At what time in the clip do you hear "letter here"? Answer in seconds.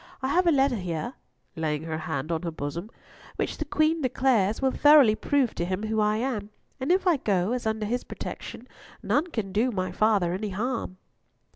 0.51-1.13